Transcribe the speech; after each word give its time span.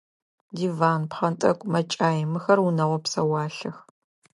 Диван, 0.57 1.01
пхъэнтӏэкӏу, 1.09 1.69
мэкӏай– 1.71 2.17
мыхэр 2.31 2.59
унэгъо 2.65 2.97
псэуалъэх. 3.03 3.77